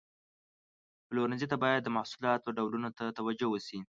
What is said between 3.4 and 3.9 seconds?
وشي.